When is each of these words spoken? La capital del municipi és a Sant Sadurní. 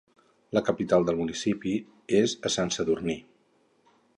La 0.57 0.63
capital 0.69 1.05
del 1.09 1.19
municipi 1.19 1.73
és 2.23 2.33
a 2.51 2.53
Sant 2.55 2.73
Sadurní. 2.77 3.19